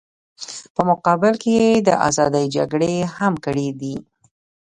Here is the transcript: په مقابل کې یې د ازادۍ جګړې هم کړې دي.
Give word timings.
په 0.75 0.81
مقابل 0.89 1.33
کې 1.41 1.51
یې 1.61 1.69
د 1.87 1.89
ازادۍ 2.07 2.45
جګړې 2.55 2.93
هم 3.17 3.33
کړې 3.45 3.67
دي. 3.79 3.95